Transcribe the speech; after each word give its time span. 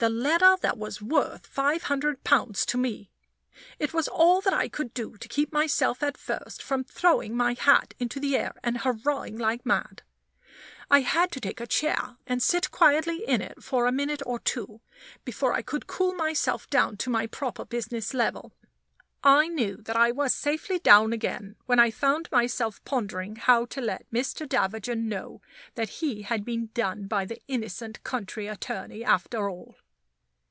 The 0.00 0.08
letter 0.08 0.56
that 0.62 0.78
was 0.78 1.02
worth 1.02 1.46
five 1.46 1.82
hundred 1.82 2.24
pounds 2.24 2.64
to 2.64 2.78
me! 2.78 3.10
It 3.78 3.92
was 3.92 4.08
all 4.08 4.40
that 4.40 4.54
I 4.54 4.66
could 4.66 4.94
do 4.94 5.18
to 5.18 5.28
keep 5.28 5.52
myself 5.52 6.02
at 6.02 6.16
first 6.16 6.62
from 6.62 6.84
throwing 6.84 7.36
my 7.36 7.52
hat 7.52 7.92
into 7.98 8.18
the 8.18 8.34
air, 8.34 8.54
and 8.62 8.78
hurrahing 8.78 9.36
like 9.36 9.66
mad. 9.66 10.00
I 10.90 11.00
had 11.00 11.30
to 11.32 11.40
take 11.40 11.60
a 11.60 11.66
chair 11.66 12.16
and 12.26 12.42
sit 12.42 12.70
quiet 12.70 13.06
in 13.08 13.42
it 13.42 13.62
for 13.62 13.84
a 13.84 13.92
minute 13.92 14.22
or 14.24 14.38
two, 14.38 14.80
before 15.22 15.52
I 15.52 15.60
could 15.60 15.86
cool 15.86 16.14
myself 16.14 16.70
down 16.70 16.96
to 16.96 17.10
my 17.10 17.26
proper 17.26 17.66
business 17.66 18.14
level. 18.14 18.54
I 19.22 19.48
knew 19.48 19.76
that 19.82 19.96
I 19.98 20.12
was 20.12 20.32
safely 20.34 20.78
down 20.78 21.12
again 21.12 21.56
when 21.66 21.78
I 21.78 21.90
found 21.90 22.30
myself 22.32 22.82
pondering 22.86 23.36
how 23.36 23.66
to 23.66 23.82
let 23.82 24.10
Mr. 24.10 24.48
Davager 24.48 24.94
know 24.96 25.42
that 25.74 25.90
he 26.00 26.22
had 26.22 26.42
been 26.42 26.70
done 26.72 27.06
by 27.06 27.26
the 27.26 27.42
innocent 27.48 28.02
country 28.02 28.46
attorney, 28.46 29.04
after 29.04 29.50
all. 29.50 29.76